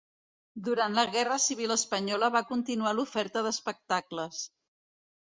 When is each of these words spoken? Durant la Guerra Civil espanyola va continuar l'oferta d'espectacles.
Durant 0.67 0.93
la 0.99 1.01
Guerra 1.15 1.35
Civil 1.47 1.73
espanyola 1.75 2.29
va 2.35 2.41
continuar 2.51 2.93
l'oferta 2.99 3.43
d'espectacles. 3.49 4.41